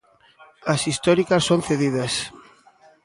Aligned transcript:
As 0.73 0.81
históricas 0.89 1.43
son 1.49 1.59
cedidas. 1.69 2.13